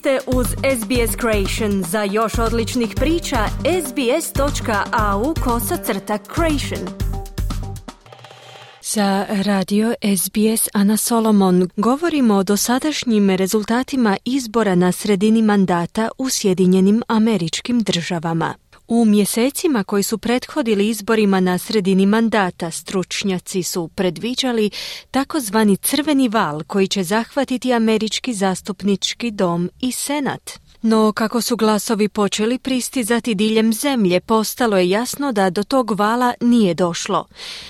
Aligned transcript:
ste 0.00 0.18
uz 0.26 0.46
SBS 0.46 1.16
Creation. 1.20 1.82
Za 1.82 2.02
još 2.02 2.38
odličnih 2.38 2.94
priča, 2.96 3.38
sbs.au 3.86 5.34
kosacrta 5.44 6.18
creation. 6.34 6.88
Za 8.82 9.26
radio 9.28 9.94
SBS 10.16 10.68
Ana 10.74 10.96
Solomon 10.96 11.68
govorimo 11.76 12.34
o 12.34 12.42
dosadašnjim 12.42 13.30
rezultatima 13.30 14.16
izbora 14.24 14.74
na 14.74 14.92
sredini 14.92 15.42
mandata 15.42 16.08
u 16.18 16.28
Sjedinjenim 16.30 17.02
američkim 17.08 17.80
državama. 17.80 18.54
U 18.90 19.04
mjesecima 19.04 19.84
koji 19.84 20.02
su 20.02 20.18
prethodili 20.18 20.88
izborima 20.88 21.40
na 21.40 21.58
sredini 21.58 22.06
mandata 22.06 22.70
stručnjaci 22.70 23.62
su 23.62 23.88
predviđali 23.88 24.70
takozvani 25.10 25.76
crveni 25.76 26.28
val 26.28 26.62
koji 26.66 26.88
će 26.88 27.02
zahvatiti 27.02 27.72
američki 27.72 28.34
zastupnički 28.34 29.30
dom 29.30 29.70
i 29.80 29.92
senat. 29.92 30.50
No 30.82 31.12
kako 31.12 31.40
su 31.40 31.56
glasovi 31.56 32.08
počeli 32.08 32.58
pristizati 32.58 33.34
diljem 33.34 33.72
zemlje, 33.72 34.20
postalo 34.20 34.76
je 34.76 34.90
jasno 34.90 35.32
da 35.32 35.50
do 35.50 35.62
tog 35.62 35.90
vala 35.90 36.34
nije 36.40 36.74
došlo. 36.74 37.26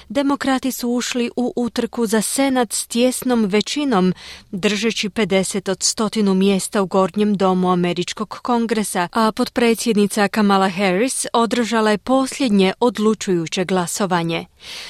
Demokrati 0.09 0.73
su 0.73 0.88
ušli 0.88 1.30
u 1.36 1.52
utrku 1.56 2.06
za 2.06 2.23
senat 2.23 2.73
s 2.73 2.86
tjesnom 2.86 3.45
većinom, 3.45 4.12
držeći 4.50 5.09
50 5.09 5.70
od 5.70 5.83
stotinu 5.83 6.34
mjesta 6.34 6.83
u 6.83 6.86
gornjem 6.86 7.36
domu 7.36 7.70
Američkog 7.70 8.28
kongresa, 8.42 9.09
a 9.12 9.33
potpredsjednica 9.33 10.28
Kamala 10.28 10.69
Harris 10.69 11.27
održala 11.33 11.91
je 11.91 11.98
posljednje 11.98 12.72
odlučujuće 12.80 13.64
glasovanje. 13.64 14.47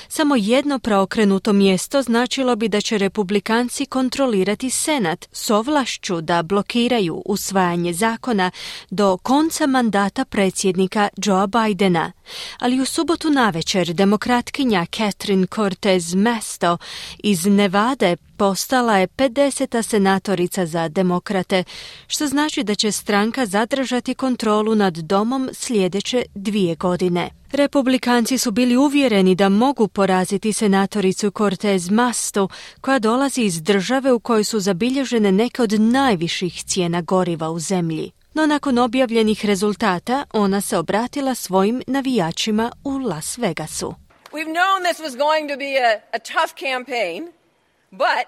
Samo 0.08 0.36
jedno 0.36 0.78
preokrenuto 0.78 1.52
mjesto 1.52 2.02
značilo 2.02 2.56
bi 2.56 2.68
da 2.68 2.80
će 2.80 2.98
republikanci 2.98 3.86
kontrolirati 3.86 4.70
senat 4.70 5.26
s 5.32 5.50
ovlašću 5.50 6.20
da 6.20 6.42
blokiraju 6.42 7.22
usvajanje 7.26 7.92
zakona 7.92 8.09
do 8.90 9.16
konca 9.16 9.66
mandata 9.66 10.24
predsjednika 10.24 11.08
Joea 11.16 11.46
Bidena. 11.46 12.12
Ali 12.58 12.80
u 12.80 12.84
subotu 12.84 13.30
navečer 13.30 13.92
demokratkinja 13.92 14.86
Catherine 14.96 15.46
Cortez 15.46 16.14
Masto 16.14 16.78
iz 17.18 17.46
Nevade 17.46 18.16
postala 18.40 18.96
je 18.96 19.06
50. 19.06 19.82
senatorica 19.82 20.66
za 20.66 20.88
demokrate, 20.88 21.64
što 22.06 22.26
znači 22.26 22.62
da 22.62 22.74
će 22.74 22.92
stranka 22.92 23.46
zadržati 23.46 24.14
kontrolu 24.14 24.74
nad 24.74 24.94
domom 24.94 25.50
sljedeće 25.52 26.22
dvije 26.34 26.74
godine. 26.74 27.30
Republikanci 27.52 28.38
su 28.38 28.50
bili 28.50 28.76
uvjereni 28.76 29.34
da 29.34 29.48
mogu 29.48 29.88
poraziti 29.88 30.52
senatoricu 30.52 31.30
Cortez 31.30 31.90
Masto, 31.90 32.48
koja 32.80 32.98
dolazi 32.98 33.42
iz 33.42 33.62
države 33.62 34.12
u 34.12 34.20
kojoj 34.20 34.44
su 34.44 34.60
zabilježene 34.60 35.32
neke 35.32 35.62
od 35.62 35.80
najviših 35.80 36.64
cijena 36.64 37.00
goriva 37.00 37.50
u 37.50 37.58
zemlji. 37.58 38.10
No 38.34 38.46
nakon 38.46 38.78
objavljenih 38.78 39.46
rezultata 39.46 40.24
ona 40.32 40.60
se 40.60 40.78
obratila 40.78 41.34
svojim 41.34 41.82
navijačima 41.86 42.72
u 42.84 42.98
Las 42.98 43.38
Vegasu. 43.38 43.94
We've 44.32 44.52
known 44.52 44.78
this 44.88 45.00
was 45.00 45.16
going 45.16 45.50
to 45.50 45.56
be 45.56 45.72
a, 45.88 45.92
a 46.16 46.18
tough 46.18 46.52
campaign, 46.60 47.39
but 47.92 48.26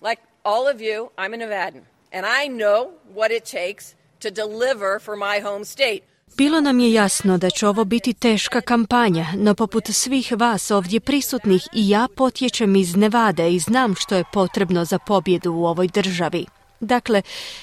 like 0.00 0.20
all 0.44 0.68
of 0.74 0.80
you, 0.80 1.10
I'm 1.18 1.34
a 1.34 1.36
Nevadan, 1.36 1.82
and 2.12 2.26
I 2.26 2.48
know 2.48 2.90
what 3.14 3.30
it 3.30 3.44
takes 3.44 3.94
to 4.20 4.30
deliver 4.30 4.98
for 5.00 5.16
my 5.16 5.40
home 5.40 5.64
state. 5.64 6.02
Bilo 6.36 6.60
nam 6.60 6.80
je 6.80 6.92
jasno 6.92 7.38
da 7.38 7.50
će 7.50 7.66
ovo 7.68 7.84
biti 7.84 8.12
teška 8.12 8.60
kampanja, 8.60 9.26
no 9.36 9.54
poput 9.54 9.84
svih 9.86 10.32
vas 10.36 10.70
ovdje 10.70 11.00
prisutnih 11.00 11.62
i 11.72 11.88
ja 11.88 12.08
potječem 12.16 12.76
iz 12.76 12.96
Nevade 12.96 13.52
i 13.52 13.58
znam 13.58 13.94
što 13.94 14.14
je 14.14 14.24
potrebno 14.32 14.84
za 14.84 14.98
pobjedu 14.98 15.52
u 15.52 15.66
ovoj 15.66 15.88
državi. 15.88 16.46
Dakle, 16.80 17.22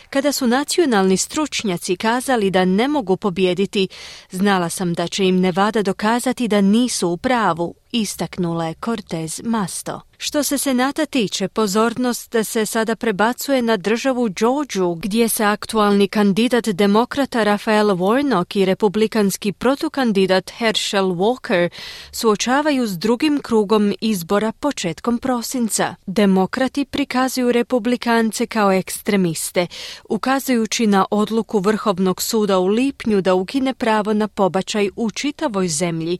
kada 0.09 0.31
su 0.31 0.47
nacionalni 0.47 1.17
stručnjaci 1.17 1.95
kazali 1.95 2.52
da 2.52 2.66
ne 2.66 2.88
mogu 2.88 3.18
pobijediti, 3.18 3.88
znala 4.31 4.69
sam 4.69 4.94
da 4.94 5.07
će 5.07 5.25
im 5.25 5.40
Nevada 5.40 5.81
dokazati 5.81 6.47
da 6.47 6.62
nisu 6.62 7.09
u 7.09 7.18
pravu, 7.18 7.75
istaknula 7.91 8.67
je 8.67 8.73
Cortez 8.85 9.41
Masto. 9.45 10.01
Što 10.22 10.44
se 10.44 10.57
Senata 10.57 11.05
tiče, 11.05 11.47
pozornost 11.47 12.35
se 12.44 12.66
sada 12.66 12.95
prebacuje 12.95 13.61
na 13.61 13.77
državu 13.77 14.29
Georgiu, 14.39 14.95
gdje 14.95 15.29
se 15.29 15.44
aktualni 15.44 16.07
kandidat 16.07 16.66
demokrata 16.67 17.44
Rafael 17.44 17.88
Warnock 17.88 18.59
i 18.59 18.66
republikanski 18.66 19.51
protukandidat 19.51 20.51
Herschel 20.57 21.05
Walker 21.05 21.69
suočavaju 22.11 22.88
s 22.88 22.97
drugim 22.97 23.39
krugom 23.41 23.94
izbora 24.01 24.51
početkom 24.51 25.17
prosinca. 25.17 25.95
Demokrati 26.05 26.85
prikazuju 26.85 27.51
republikance 27.51 28.45
kao 28.45 28.72
ekstremiste, 28.72 29.67
ukazujući 30.09 30.88
na 30.88 31.05
odluku 31.11 31.59
Vrhovnog 31.59 32.22
suda 32.22 32.59
u 32.59 32.67
lipnju 32.67 33.22
da 33.22 33.33
ukine 33.33 33.73
pravo 33.73 34.13
na 34.13 34.28
pobačaj 34.28 34.89
u 34.95 35.11
čitavoj 35.11 35.67
zemlji, 35.67 36.17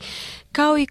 kao 0.52 0.78
i 0.78 0.86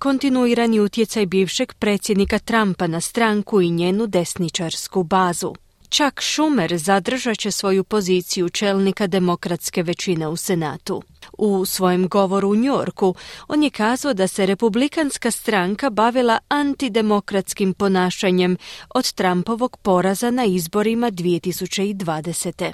kontinuirani 0.69 0.81
utjecaj 0.81 1.27
bivšeg 1.27 1.73
predsjednika 1.75 2.39
Trumpa 2.39 2.87
na 2.87 3.01
stranku 3.01 3.61
i 3.61 3.71
njenu 3.71 4.07
desničarsku 4.07 5.03
bazu. 5.03 5.55
Čak 5.89 6.23
Schumer 6.23 6.79
zadržat 6.79 7.39
će 7.39 7.51
svoju 7.51 7.85
poziciju 7.85 8.49
čelnika 8.49 9.07
demokratske 9.07 9.83
većine 9.83 10.29
u 10.29 10.37
Senatu. 10.37 11.03
U 11.39 11.65
svojem 11.65 12.09
govoru 12.09 12.51
u 12.51 12.57
Njorku 12.57 13.15
on 13.49 13.63
je 13.63 13.71
kazao 13.71 14.15
da 14.15 14.27
se 14.27 14.47
republikanska 14.47 15.31
stranka 15.31 15.91
bavila 15.91 16.39
antidemokratskim 16.49 17.75
ponašanjem 17.75 18.57
od 18.95 19.13
Trumpovog 19.13 19.77
poraza 19.77 20.31
na 20.31 20.45
izborima 20.45 21.11
2020. 21.11 22.73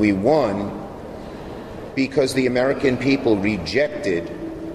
We 0.00 0.22
won 0.22 0.70
because 1.96 2.34
the 2.34 2.46
American 2.46 2.96
people 2.96 3.34
rejected 3.50 4.22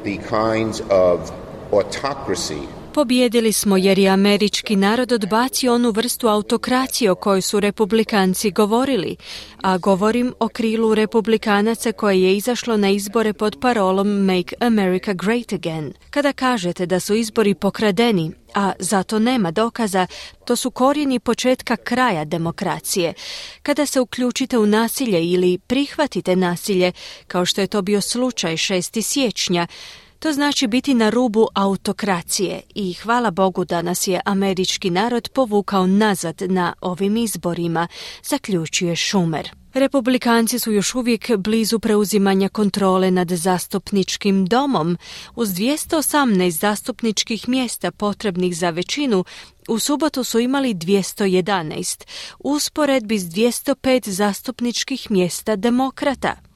the 0.04 0.18
kinds 0.18 0.82
of 0.90 1.47
autocracy 1.72 2.78
Pobjedili 2.98 3.54
smo 3.54 3.78
jer 3.78 4.00
je 4.00 4.10
američki 4.10 4.76
narod 4.76 5.12
odbacio 5.12 5.74
onu 5.74 5.92
vrstu 5.92 6.28
autokracije 6.28 7.12
o 7.12 7.16
kojoj 7.16 7.42
su 7.42 7.60
republikanci 7.60 8.52
govorili, 8.52 9.16
a 9.62 9.78
govorim 9.78 10.34
o 10.40 10.48
krilu 10.48 10.96
republikanaca 10.96 11.92
koje 11.92 12.24
je 12.24 12.38
izašlo 12.38 12.78
na 12.78 12.90
izbore 12.90 13.34
pod 13.34 13.58
parolom 13.62 14.08
Make 14.26 14.56
America 14.60 15.14
Great 15.14 15.54
Again. 15.54 15.94
Kada 16.10 16.34
kažete 16.34 16.86
da 16.86 17.00
su 17.00 17.16
izbori 17.16 17.54
pokradeni, 17.54 18.32
a 18.56 18.72
zato 18.80 19.20
nema 19.20 19.52
dokaza, 19.52 20.08
to 20.46 20.56
su 20.56 20.72
korijeni 20.72 21.20
početka 21.20 21.76
kraja 21.76 22.26
demokracije. 22.26 23.14
Kada 23.64 23.86
se 23.86 24.00
uključite 24.00 24.58
u 24.58 24.66
nasilje 24.66 25.26
ili 25.26 25.58
prihvatite 25.58 26.36
nasilje, 26.36 26.92
kao 27.28 27.46
što 27.46 27.62
je 27.62 27.68
to 27.68 27.82
bio 27.82 28.02
slučaj 28.02 28.54
6. 28.54 29.02
siječnja, 29.02 29.68
to 30.20 30.34
znači 30.34 30.68
biti 30.68 30.94
na 30.94 31.10
rubu 31.10 31.48
autokracije 31.54 32.62
i 32.76 32.94
hvala 32.94 33.32
Bogu 33.32 33.66
da 33.66 33.82
nas 33.82 34.08
je 34.08 34.22
američki 34.26 34.90
narod 34.90 35.30
povukao 35.34 35.88
nazad 35.88 36.42
na 36.42 36.74
ovim 36.82 37.18
izborima, 37.18 37.88
zaključuje 38.24 38.96
Schumer. 38.96 39.52
Republikanci 39.74 40.60
su 40.60 40.72
još 40.72 40.96
uvijek 40.96 41.38
blizu 41.38 41.80
preuzimanja 41.80 42.50
kontrole 42.50 43.12
nad 43.12 43.32
zastupničkim 43.32 44.46
domom. 44.46 44.98
Uz 45.36 45.50
218 45.50 46.50
zastupničkih 46.50 47.50
mjesta 47.50 47.92
potrebnih 47.92 48.58
za 48.58 48.70
većinu, 48.70 49.26
u 49.68 49.80
subotu 49.80 50.24
su 50.24 50.40
imali 50.40 50.74
211, 50.74 52.04
usporedbi 52.40 53.20
s 53.20 53.24
205 53.24 54.10
zastupničkih 54.10 55.12
mjesta 55.12 55.56
demokrata. 55.56 56.47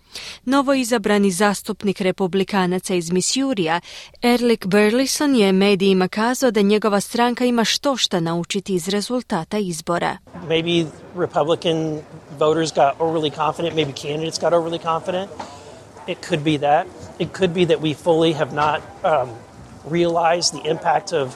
Novo 0.46 0.74
izabrani 0.74 1.32
zastupnik 1.32 2.02
republikanaca 2.02 2.94
iz 2.96 3.12
Missourija, 3.12 3.80
Erlik 4.22 4.66
Burleson 4.66 5.36
je 5.36 5.52
medijima 5.52 6.08
kazao 6.08 6.52
da 6.52 6.62
njegova 6.62 7.00
stranka 7.02 7.46
ima 7.46 7.64
što 7.64 7.98
šta 7.98 8.20
naučiti 8.20 8.76
iz 8.76 8.88
rezultata 8.88 9.58
izbora. 9.58 10.18
Maybe 10.48 10.86
Republican 11.16 12.00
voters 12.40 12.74
got 12.74 13.00
overly 13.00 13.36
confident, 13.36 13.75
maybe 13.75 13.94
candidates 13.94 14.40
got 14.40 14.54
overly 14.54 14.80
confident. 14.80 15.30
It 16.08 16.18
could 16.30 16.44
be 16.44 16.57
that. 16.57 16.88
It 17.19 17.30
could 17.38 17.54
be 17.54 17.66
that 17.66 17.80
we 17.81 17.94
fully 17.94 18.34
have 18.34 18.54
not 18.56 18.81
um, 19.04 19.30
realized 19.92 20.54
the 20.54 20.69
impact 20.69 21.14
of 21.14 21.36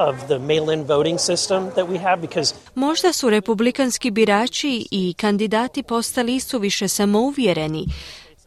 of 0.00 0.16
the 0.26 0.38
mail-in 0.38 0.84
voting 0.84 1.18
system 1.18 1.70
that 1.74 1.88
we 1.88 1.98
have 1.98 2.20
because 2.20 2.54
Možda 2.74 3.12
su 3.12 3.30
republikanski 3.30 4.10
birači 4.10 4.86
i 4.90 5.14
kandidati 5.14 5.82
postali 5.82 6.40
suviše 6.40 6.88
samouvjereni. 6.88 7.86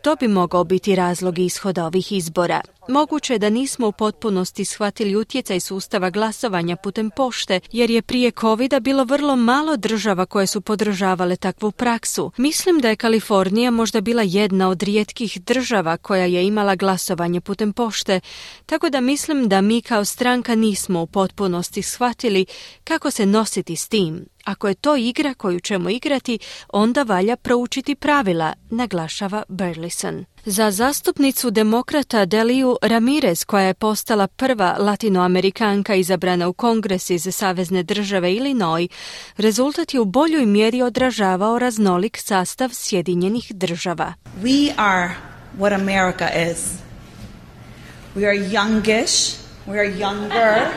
To 0.02 0.16
bi 0.16 0.28
mogao 0.28 0.64
biti 0.64 0.96
razlog 0.96 1.40
ishoda 1.40 1.86
ovih 1.86 2.12
izbora. 2.12 2.62
Moguće 2.88 3.34
je 3.34 3.40
da 3.40 3.50
nismo 3.50 3.88
u 3.88 3.92
potpunosti 3.92 4.66
shvatili 4.66 5.16
utjecaj 5.16 5.60
sustava 5.60 6.10
glasovanja 6.10 6.76
putem 6.76 7.10
pošte, 7.16 7.60
jer 7.72 7.90
je 7.92 8.02
prije 8.02 8.32
covid 8.32 8.74
bilo 8.82 9.04
vrlo 9.04 9.36
malo 9.36 9.78
država 9.78 10.26
koje 10.26 10.48
su 10.48 10.62
podržavale 10.62 11.36
takvu 11.36 11.72
praksu. 11.72 12.32
Mislim 12.38 12.80
da 12.80 12.90
je 12.90 12.96
Kalifornija 12.96 13.72
možda 13.72 14.02
bila 14.02 14.24
jedna 14.26 14.70
od 14.70 14.84
rijetkih 14.84 15.42
država 15.42 15.98
koja 15.98 16.26
je 16.26 16.48
imala 16.48 16.76
glasovanje 16.76 17.42
putem 17.42 17.74
pošte, 17.74 18.20
tako 18.66 18.90
da 18.90 19.02
mislim 19.02 19.50
da 19.50 19.62
mi 19.62 19.82
kao 19.82 20.06
stranka 20.06 20.56
nismo 20.56 21.02
u 21.02 21.08
potpunosti 21.08 21.82
shvatili 21.82 22.46
kako 22.84 23.12
se 23.12 23.26
nositi 23.26 23.76
s 23.76 23.88
tim. 23.88 24.26
Ako 24.44 24.68
je 24.68 24.74
to 24.76 24.96
igra 24.96 25.34
koju 25.34 25.60
ćemo 25.60 25.90
igrati, 25.90 26.40
onda 26.70 27.04
valja 27.04 27.36
proučiti 27.36 27.96
pravila, 27.96 28.54
naglašava 28.70 29.44
Burleson. 29.48 30.26
Za 30.46 30.72
zastupnicu 30.72 31.52
demokrata 31.52 32.26
Deliju 32.26 32.78
Ramirez, 32.82 33.44
koja 33.46 33.64
je 33.64 33.74
postala 33.74 34.28
prva 34.28 34.76
latinoamerikanka 34.80 35.96
izabrana 35.96 36.48
u 36.48 36.54
kongres 36.54 37.10
iz 37.10 37.28
Savezne 37.32 37.84
države 37.84 38.34
Illinois, 38.34 38.90
rezultat 39.38 39.94
je 39.94 40.00
u 40.00 40.06
boljoj 40.06 40.46
mjeri 40.46 40.82
odražavao 40.82 41.60
raznolik 41.60 42.18
sastav 42.18 42.70
Sjedinjenih 42.74 43.52
država. 43.56 44.14
We 44.42 44.74
are 44.78 45.10
what 45.60 45.74
America 45.74 46.52
is. 46.52 46.58
We 48.16 48.26
are 48.28 48.38
youngish, 48.50 49.36
we 49.68 49.80
are 49.80 49.98
younger. 49.98 50.68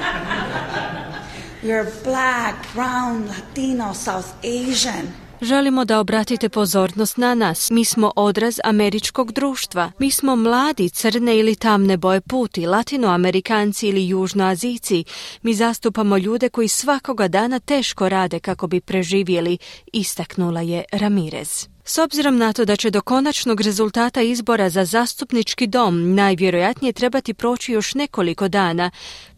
black, 2.04 2.54
brown, 2.74 3.26
Latino, 3.26 3.94
South 3.94 4.28
Asian. 4.44 5.25
Želimo 5.40 5.84
da 5.84 6.00
obratite 6.00 6.48
pozornost 6.48 7.16
na 7.16 7.34
nas. 7.34 7.70
Mi 7.70 7.84
smo 7.84 8.12
odraz 8.16 8.60
američkog 8.64 9.32
društva. 9.32 9.92
Mi 9.98 10.10
smo 10.10 10.36
mladi, 10.36 10.90
crne 10.90 11.38
ili 11.38 11.54
tamne 11.54 11.96
boje 11.96 12.20
puti, 12.20 12.66
latinoamerikanci 12.66 13.88
ili 13.88 14.08
južnoazici. 14.08 15.04
Mi 15.42 15.54
zastupamo 15.54 16.18
ljude 16.18 16.48
koji 16.48 16.68
svakoga 16.68 17.28
dana 17.28 17.58
teško 17.58 18.08
rade 18.08 18.38
kako 18.38 18.66
bi 18.66 18.80
preživjeli, 18.80 19.58
istaknula 19.92 20.60
je 20.60 20.84
Ramirez. 20.92 21.75
S 21.88 21.98
obzirom 21.98 22.36
na 22.36 22.52
to 22.52 22.64
da 22.64 22.76
će 22.76 22.90
do 22.90 23.00
konačnog 23.00 23.60
rezultata 23.60 24.22
izbora 24.22 24.70
za 24.70 24.84
zastupnički 24.84 25.66
dom 25.66 26.14
najvjerojatnije 26.14 26.92
trebati 26.92 27.34
proći 27.34 27.72
još 27.72 27.94
nekoliko 27.94 28.48
dana, 28.48 28.90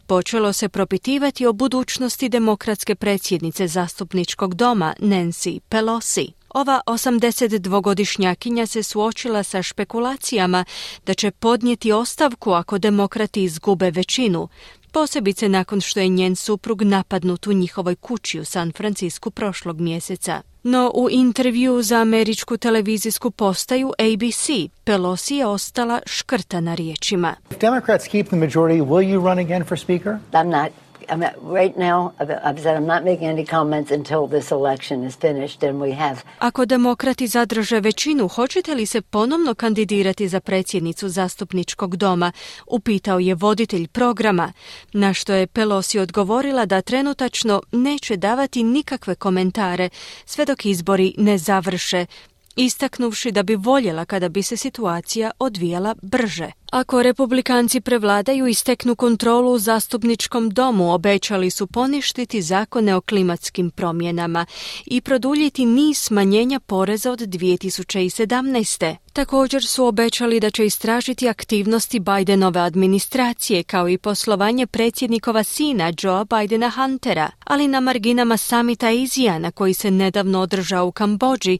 počelo 0.07 0.53
se 0.53 0.69
propitivati 0.69 1.45
o 1.45 1.53
budućnosti 1.53 2.29
demokratske 2.29 2.95
predsjednice 2.95 3.67
zastupničkog 3.67 4.55
doma 4.55 4.93
Nancy 4.99 5.59
Pelosi. 5.59 6.31
Ova 6.49 6.81
82-godišnjakinja 6.85 8.65
se 8.65 8.83
suočila 8.83 9.43
sa 9.43 9.63
špekulacijama 9.63 10.65
da 11.05 11.13
će 11.13 11.31
podnijeti 11.31 11.91
ostavku 11.91 12.51
ako 12.51 12.77
demokrati 12.77 13.43
izgube 13.43 13.91
većinu, 13.91 14.47
posebice 14.91 15.49
nakon 15.49 15.81
što 15.81 15.99
je 15.99 16.07
njen 16.07 16.35
suprug 16.35 16.81
napadnut 16.81 17.47
u 17.47 17.53
njihovoj 17.53 17.95
kući 17.95 18.39
u 18.39 18.45
San 18.45 18.71
Francisku 18.71 19.31
prošlog 19.31 19.79
mjeseca. 19.79 20.41
No 20.63 20.91
u 20.95 21.09
intervju 21.09 21.81
za 21.81 21.97
američku 21.97 22.57
televizijsku 22.57 23.31
postaju 23.31 23.93
ABC 23.99 24.71
Pelosi 24.83 25.35
je 25.35 25.45
ostala 25.45 26.01
škrta 26.05 26.61
na 26.61 26.75
riječima. 26.75 27.35
If 27.51 27.57
Democrats 27.59 28.07
keep 28.07 28.27
the 28.27 28.37
majority, 28.37 28.81
will 28.81 29.13
you 29.13 29.27
run 29.27 29.39
again 29.39 29.65
for 29.65 29.79
speaker? 29.79 30.17
I'm 30.31 30.49
not 30.49 30.71
I'm 31.07 31.21
right 31.53 31.77
now, 31.77 32.11
I've 32.19 32.59
said 32.61 32.75
I'm 32.77 32.85
not 32.85 33.03
making 33.03 33.27
any 33.27 33.45
comments 33.45 33.91
until 33.91 34.27
this 34.27 34.51
election 34.51 35.07
is 35.07 35.15
finished 35.15 35.63
and 35.69 35.81
we 35.81 35.95
have... 35.95 36.15
Ako 36.39 36.65
demokrati 36.65 37.27
zadrže 37.27 37.79
većinu, 37.79 38.27
hoćete 38.27 38.75
li 38.75 38.85
se 38.85 39.01
ponovno 39.01 39.53
kandidirati 39.53 40.27
za 40.27 40.39
predsjednicu 40.39 41.09
zastupničkog 41.09 41.95
doma? 41.95 42.31
Upitao 42.67 43.19
je 43.19 43.35
voditelj 43.35 43.87
programa, 43.87 44.53
na 44.93 45.13
što 45.13 45.33
je 45.33 45.47
Pelosi 45.47 45.99
odgovorila 45.99 46.65
da 46.65 46.81
trenutačno 46.81 47.61
neće 47.71 48.17
davati 48.17 48.63
nikakve 48.63 49.15
komentare 49.15 49.89
sve 50.25 50.45
dok 50.45 50.65
izbori 50.65 51.13
ne 51.17 51.37
završe, 51.37 52.05
istaknuvši 52.55 53.31
da 53.31 53.43
bi 53.43 53.55
voljela 53.55 54.05
kada 54.05 54.29
bi 54.29 54.43
se 54.43 54.57
situacija 54.57 55.31
odvijala 55.39 55.95
brže. 56.01 56.51
Ako 56.71 57.03
republikanci 57.03 57.81
prevladaju 57.81 58.47
i 58.47 58.53
steknu 58.53 58.95
kontrolu 58.95 59.51
u 59.51 59.59
zastupničkom 59.59 60.49
domu, 60.49 60.93
obećali 60.93 61.49
su 61.49 61.67
poništiti 61.67 62.41
zakone 62.41 62.95
o 62.95 63.01
klimatskim 63.01 63.71
promjenama 63.71 64.45
i 64.85 65.01
produljiti 65.01 65.65
niz 65.65 65.97
smanjenja 65.97 66.59
poreza 66.59 67.11
od 67.11 67.19
2017. 67.19 68.95
Također 69.13 69.65
su 69.65 69.85
obećali 69.85 70.39
da 70.39 70.49
će 70.49 70.65
istražiti 70.65 71.29
aktivnosti 71.29 71.99
Bidenove 71.99 72.59
administracije 72.59 73.63
kao 73.63 73.89
i 73.89 73.97
poslovanje 73.97 74.67
predsjednikova 74.67 75.43
sina 75.43 75.93
Joe 76.01 76.25
Bidena 76.25 76.69
Huntera, 76.69 77.31
ali 77.43 77.67
na 77.67 77.79
marginama 77.79 78.37
samita 78.37 78.91
Izija 78.91 79.39
na 79.39 79.51
koji 79.51 79.73
se 79.73 79.91
nedavno 79.91 80.39
održao 80.39 80.87
u 80.87 80.91
Kambođi, 80.91 81.57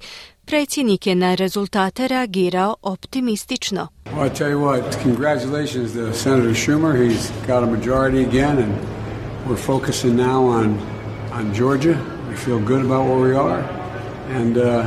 predsjednik 0.49 1.07
je 1.07 1.15
na 1.15 1.35
rezultate 1.35 2.07
reagirao 2.07 2.75
optimistično. 2.81 3.87
Well, 4.05 4.27
I 4.27 4.37
tell 4.37 4.49
you 4.49 4.59
what, 4.59 4.97
congratulations 5.03 5.93
to 5.93 6.13
Senator 6.13 6.53
Schumer. 6.53 7.09
He's 7.09 7.31
got 7.47 7.63
a 7.63 7.67
majority 7.67 8.27
again, 8.27 8.57
and 8.57 8.73
we're 9.47 9.61
focusing 9.65 10.15
now 10.15 10.45
on 10.45 10.77
on 11.33 11.53
Georgia. 11.53 11.95
We 12.29 12.35
feel 12.35 12.59
good 12.59 12.85
about 12.85 13.07
where 13.07 13.29
we 13.29 13.35
are, 13.37 13.59
and 14.39 14.57
uh, 14.57 14.83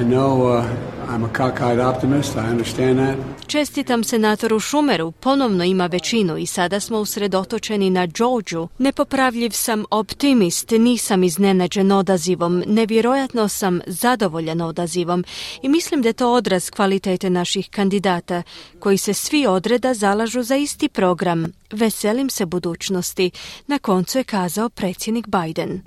I 0.00 0.02
know 0.02 0.46
uh, 0.46 0.62
I'm 1.08 1.24
a 1.24 1.28
cockeyed 1.28 1.94
optimist. 1.94 2.36
I 2.36 2.50
understand 2.50 2.98
that. 2.98 3.16
Čestitam 3.46 4.04
senatoru 4.04 4.60
Šumeru, 4.60 5.12
ponovno 5.12 5.64
ima 5.64 5.86
većinu 5.86 6.38
i 6.38 6.46
sada 6.46 6.80
smo 6.80 6.98
usredotočeni 6.98 7.90
na 7.90 8.06
Georgiu. 8.06 8.68
Nepopravljiv 8.78 9.50
sam 9.50 9.84
optimist, 9.90 10.70
nisam 10.70 11.24
iznenađen 11.24 11.92
odazivom, 11.92 12.62
nevjerojatno 12.66 13.48
sam 13.48 13.80
zadovoljan 13.86 14.60
odazivom 14.60 15.24
i 15.62 15.68
mislim 15.68 16.02
da 16.02 16.08
je 16.08 16.12
to 16.12 16.32
odraz 16.32 16.70
kvalitete 16.70 17.30
naših 17.30 17.70
kandidata, 17.70 18.42
koji 18.78 18.98
se 18.98 19.14
svi 19.14 19.46
odreda 19.46 19.94
zalažu 19.94 20.42
za 20.42 20.56
isti 20.56 20.88
program. 20.88 21.46
Veselim 21.72 22.30
se 22.30 22.46
budućnosti, 22.46 23.30
na 23.66 23.78
koncu 23.78 24.18
je 24.18 24.24
kazao 24.24 24.68
predsjednik 24.68 25.26
Biden. 25.26 25.80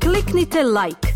Kliknite 0.00 0.62
like, 0.62 1.15